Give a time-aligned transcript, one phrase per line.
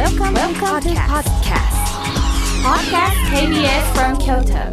[0.00, 1.68] Welcome, Welcome to podcast.
[2.64, 4.72] Podcast KBS from Kyoto.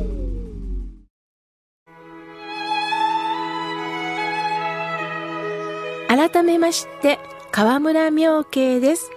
[6.07, 7.19] 改めまして、
[7.51, 9.11] 河村明慶です。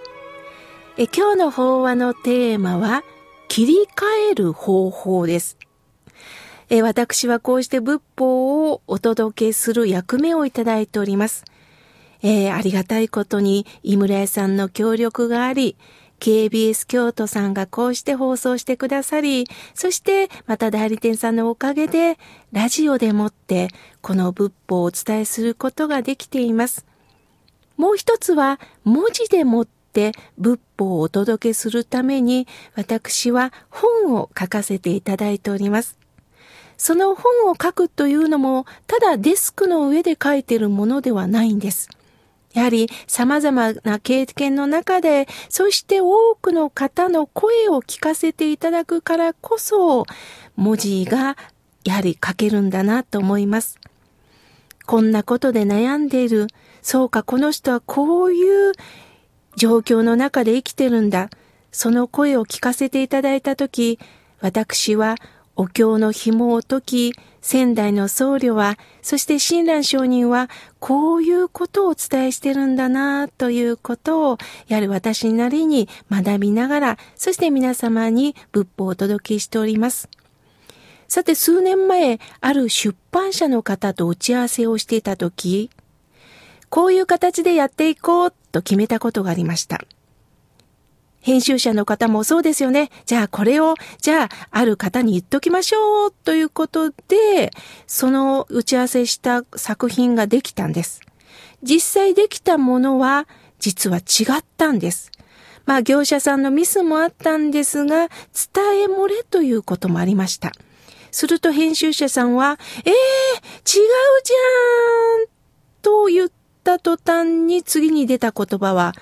[0.97, 3.05] え今日の法話のテーマは、
[3.47, 5.57] 切り替える方法です。
[6.69, 11.45] え私はこうして仏法をお届けする役目をいただいております。
[12.21, 15.77] えーありがたいことに、井村屋さんの協力があり、
[16.21, 22.19] KBS 京都さんがこうして放送してくださり、そしてまた代理店さんのおかげで、
[22.51, 23.69] ラジオでもって、
[24.01, 26.85] この仏法をお伝えすることができています。
[27.75, 35.97] もう一つは、文字でもって仏法をお届けするために、私は本を書かせていただいております。
[36.77, 41.89] その本を書くというのも、ただデスクの上で書いているものではないんです。
[42.53, 50.05] やはり様々な経験の中で、そして多くの方の声を聞かせていただくからこそ、
[50.55, 51.37] 文字が
[51.83, 53.79] やはり書けるんだなと思います。
[54.85, 56.47] こんなことで悩んでいる。
[56.81, 58.73] そうか、この人はこういう
[59.55, 61.29] 状況の中で生きてるんだ。
[61.71, 63.99] その声を聞かせていただいたとき、
[64.41, 65.15] 私は
[65.55, 70.49] お経の紐を解き、仙台の僧侶は、そして親鸞上人は、
[70.79, 80.09] こういうことをお伝えしてるんだな、ということを、やはり私なりに学びながら、そして皆様に仏法をお届けしております。
[81.07, 85.69] さて、数年前、ある出版社の方と打ち合わせをしていたとき、
[86.69, 89.81] こういう形でやっていこうと決めたことがありました。
[91.21, 92.89] 編集者の方もそうですよね。
[93.05, 97.51] じゃあこれを、じゃあある方に言っときましょうということで、
[97.87, 101.01] その打ち合わせした作品ができたんです。
[101.63, 103.27] 実際できたものは
[103.59, 105.11] 実は違ったんです。
[105.65, 108.09] まあ業者さんのミスもあったんですが、伝
[108.83, 110.51] え漏れということもありました。
[111.11, 115.27] すると編集者さんは、えー、違うじゃん
[115.81, 116.31] と言っ
[116.63, 118.93] た途端に次に出た言葉は、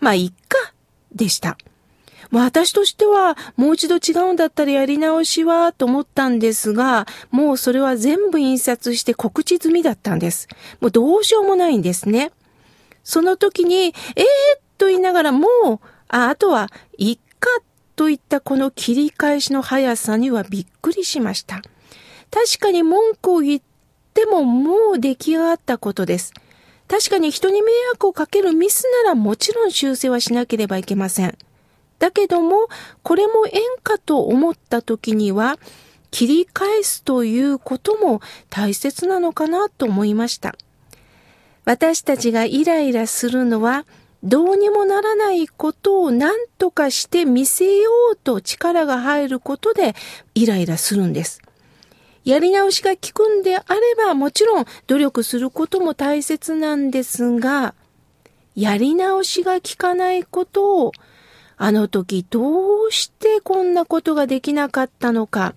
[0.00, 0.72] まあ、いっか、
[1.18, 1.58] でした。
[2.30, 10.48] 私としては、もう一度違うんだったらやり直しは、と思ったんですが、もうそれは全部印刷して告知済みだったんです。
[10.80, 12.32] もうどうしようもないんですね。
[13.02, 13.94] その時に、えー、
[14.76, 16.68] と言いながらもう、あ、あとは、
[16.98, 17.48] いっか、
[17.96, 21.62] といったこの切り返しの速さにはびっくりしました。
[22.30, 23.62] 確かに文句を言っ
[24.12, 26.32] てももう出来上がったことです。
[26.88, 31.36] 確かに人に迷惑をかけるミスならもちろん修正はしなければいけません。
[31.98, 32.68] だけども、
[33.02, 35.58] これも縁かと思った時には、
[36.10, 40.56] 切り返すということも大切なのかなと思いました。
[41.64, 43.84] 私たちがイライラするのは、
[44.22, 49.94] どうにもならないことを何とかして見せようと力が入ることで
[50.34, 51.40] イライラするんです。
[52.28, 57.74] やり直しが効くんであればもちろん努力することも大切なんですが、
[58.54, 60.92] やり直しが効かないことを
[61.56, 65.54] あの時どうしてこんなことができなかったのか、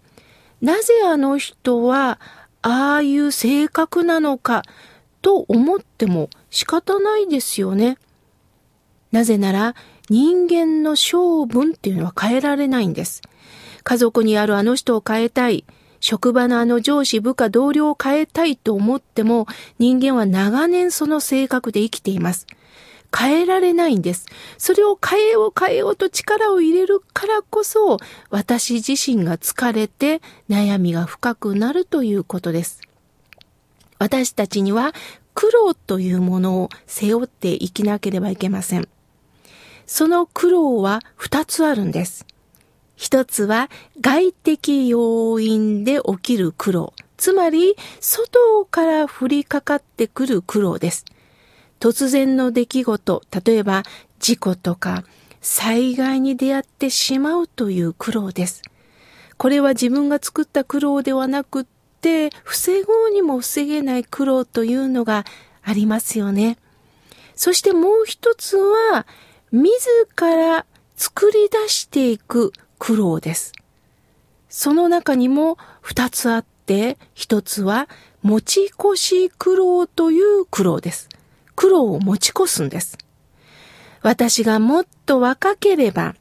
[0.61, 2.21] なぜあの人は
[2.61, 4.63] ああいう性格なのか
[5.21, 7.97] と思っても仕方ないですよね。
[9.11, 9.75] なぜなら
[10.09, 13.21] 人間の性分っていうのは変えられないんです。
[13.83, 15.65] 家族にあるあの人を変えたい。
[16.01, 19.47] 職場のあの上司、部下、同僚を変えたいと思っても
[19.79, 22.47] 人間は長年その性格で生きています。
[23.17, 24.25] 変えられないんです。
[24.57, 27.97] それを変えよう変えようと力を入れるからこそ
[28.29, 32.81] 私自身が疲れて悩みが深くなるということです。
[33.99, 34.93] 私たちには
[35.35, 38.87] 苦労というものを背負って生きなければいけません。
[39.85, 42.25] その苦労は二つあるんです。
[43.01, 46.93] 一つは外的要因で起きる苦労。
[47.17, 51.05] つまり、外から降りかかってくる苦労です。
[51.79, 53.81] 突然の出来事、例えば
[54.19, 55.03] 事故とか
[55.41, 58.61] 災害に出会ってしまうという苦労です。
[59.39, 61.65] これは自分が作った苦労ではなくっ
[62.01, 65.25] て、防ごうにも防げない苦労というのが
[65.63, 66.59] ありますよね。
[67.33, 69.07] そしてもう一つは、
[69.51, 69.89] 自
[70.19, 73.53] ら作り出していく苦労です。
[74.49, 77.87] その中にも二つあって、一つは
[78.23, 81.07] 持ち越し苦労という苦労です。
[81.55, 82.97] 苦労を持ち越すんです。
[84.01, 86.15] 私がもっと若ければ、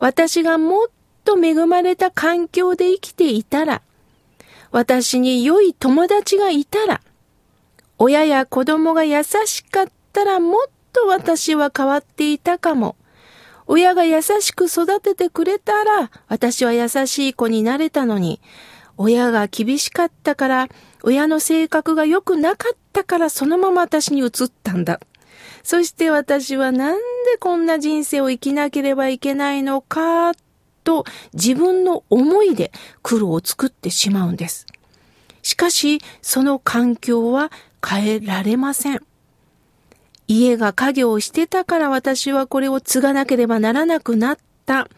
[0.00, 0.88] 私がもっ
[1.22, 3.80] と恵まれた環境で生きていたら、
[4.72, 7.00] 私に良い友達がいたら、
[7.96, 12.96] 親や子供が優しかったらもっと私は変わっていたかも。
[13.66, 18.40] 親が優しく育ててくれたら、私は優しい子になれたのに、
[18.96, 20.68] 親が厳しかったから、
[21.02, 24.30] 親の性格が良くなかったからそのまま私に移っ
[24.62, 25.00] たんだ。
[25.62, 27.02] そして私はなんで
[27.38, 30.32] こんな人生を生きなければいけないのか、
[30.84, 31.04] と
[31.34, 32.70] 自分の思いで
[33.02, 34.66] 苦労を作ってしまうんです。
[35.42, 37.50] しかし、その環境は
[37.84, 39.02] 変えられません。
[40.28, 44.88] 家が家業をしてたから私はこれを継がなければならなくなった。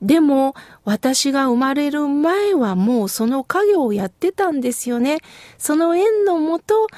[0.00, 0.54] でも、
[0.84, 5.18] 私が生まれる前はもうその家業をやってたんですよね。
[5.58, 6.88] その縁のもと、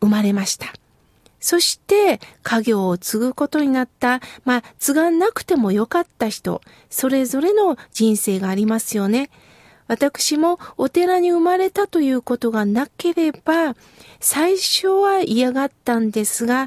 [0.00, 0.74] 生まれました。
[1.40, 6.60] そして、家業を継ぐことになった、まあ、継がなくてもよかった人、
[6.90, 9.30] それぞれの人生がありますよね。
[9.88, 13.76] 私もお寺に生まれたということがなければ、
[14.20, 16.66] 最初は嫌がったんですが、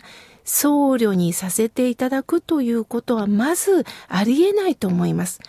[0.50, 5.40] 僧侶にさせていただくということはまずありえないと思います。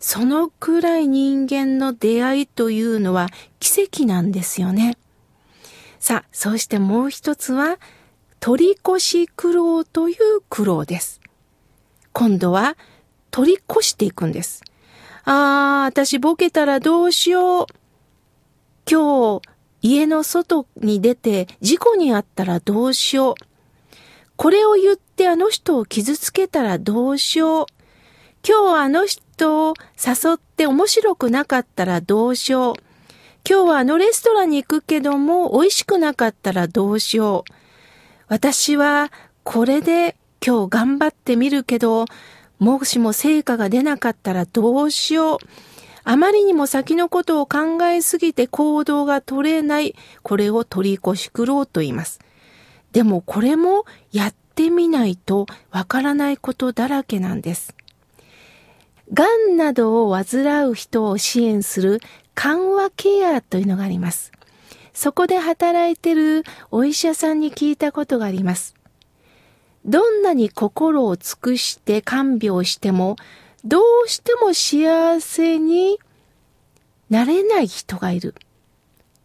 [0.00, 3.28] そのくらい人間の出会いというのは
[3.60, 4.98] 奇跡なんですよね。
[6.00, 7.78] さあ、そしてもう一つは、
[8.40, 11.20] 取り越し苦労という苦労です。
[12.12, 12.76] 今度は
[13.30, 14.64] 取り越していくんです。
[15.24, 17.66] ああ、私ボケたらどうしよう。
[18.90, 19.42] 今日、
[19.82, 23.47] 家の外に出て事故にあったらどうしよう。
[24.38, 27.66] これを言ってあの人を傷つけたらどうしよう。
[28.48, 32.74] 今日あの人を誘って面白くなかったらどうしよう。
[33.48, 37.52] 今日はあのレストランに行くけども美味しくなかったらどうしよう。
[38.28, 39.10] 私は
[39.42, 42.04] これで今日頑張ってみるけど、
[42.60, 45.38] もしも成果が出なかったらどうしよう。
[46.04, 49.96] あまりにも先のことを考えすぎて行動が取れない。
[50.22, 52.20] これを取り越し苦労と言います。
[52.98, 57.76] でもこれもやってみないとわからないことだらけなんです。
[59.12, 62.00] 癌などを患う人を支援する
[62.34, 64.32] 緩和ケアというのがあります。
[64.92, 66.42] そこで働いてる
[66.72, 68.74] お医者さんに聞いたことがあります。
[69.84, 73.14] どんなに心を尽くして看病しても、
[73.64, 76.00] どうしても幸せに
[77.10, 78.34] なれない人がいる。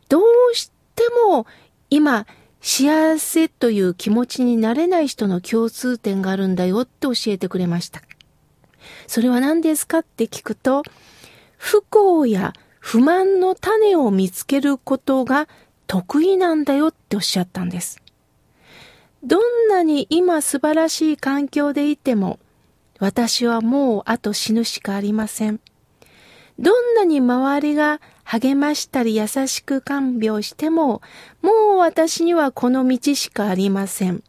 [0.10, 0.24] どう
[0.54, 1.48] しても
[1.90, 2.28] 今
[2.66, 8.02] 幸せという気持ちになれない人の共通点があるんだよって教えてくれました。
[9.06, 10.84] それは何ですかって聞くと、
[11.58, 15.50] 不幸や不満の種を見つけることが
[15.88, 18.02] 得意なんだよっておっしゃったんです。
[19.24, 22.40] どんなに今素晴らしい環境でいても、
[22.98, 25.60] 私はもうあと死ぬしかありません。
[26.60, 31.02] どんなに周りが励ましたり優しく看病しても、
[31.42, 34.24] もう私にはこの道しかありません。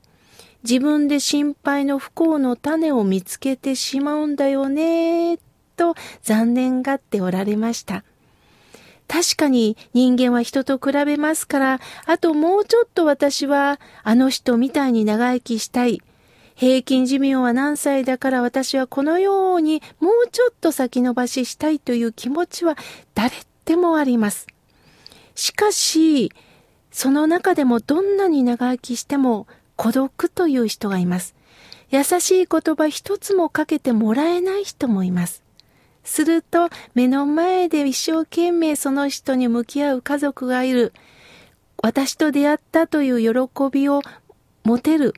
[0.62, 5.38] 自分で心配の不幸の種を見つけてしまうんだよね、
[5.76, 8.04] と残念がっておられました。
[9.06, 16.00] 確かに人間は人と比べますから、あともうちょっと私はあの人みたいに長生きしたい。
[16.54, 22.78] 平均寿命は何歳だから私はこのようにもうちょっと先延ばししたいという気持ちは
[23.14, 23.32] 誰
[23.64, 24.46] でもあります。
[25.34, 26.32] しかし、
[26.90, 29.46] その中でもどんなに長生きしても
[29.76, 31.34] 孤独という人がいます。
[31.90, 35.42] 優しい言葉一つもかけてもらえない人もいます。
[36.04, 40.92] すると目の前で一生懸命その人に向き合う家族がいる。
[41.82, 44.02] 私と出会ったという喜びを
[44.64, 45.14] 持てる。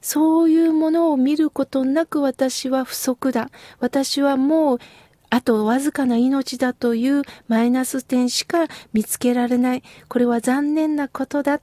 [0.00, 3.50] そういうものを見ることなく私は不足だ。
[3.80, 4.78] 私はもう
[5.30, 9.82] あとわずかな命だというマイナス点しか見つけられない。
[10.08, 11.60] これは残念なことだ。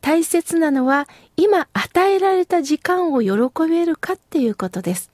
[0.00, 3.30] 大切なのは今与えられた時間を喜
[3.68, 5.10] べるかっていうことです。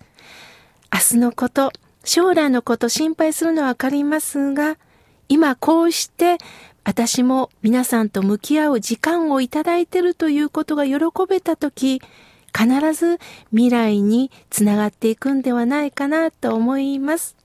[0.92, 1.72] 明日のこと、
[2.04, 4.78] 将来のこと心配するのはわかりますが、
[5.28, 6.38] 今こうして
[6.84, 10.94] 私も皆さんと向き合う時間をいただいてるということが喜
[11.28, 12.00] べたとき、
[12.56, 13.18] 必ず
[13.50, 17.37] 未来につながっていくんではないかなと思います。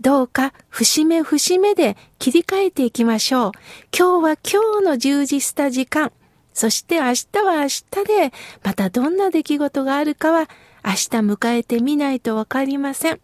[0.00, 3.52] どうか節目節目で切り替えていきましょう。
[3.96, 6.10] 今日は今日の充実した時間。
[6.54, 10.48] そして明日は明日でまたどんな出来事があるかは
[10.82, 13.20] 明日迎えてみないとわかりません。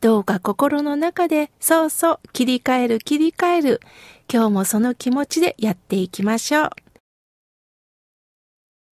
[0.00, 3.80] どうか心の中で、そうそう、切り替える切り替える。
[4.32, 6.70] 今日もその気持ちでやっていきましょう。